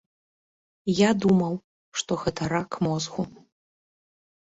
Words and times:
Я 1.01 1.11
думаў, 1.27 1.53
што 2.01 2.11
гэта 2.25 2.51
рак 2.57 2.71
мозгу. 2.91 3.31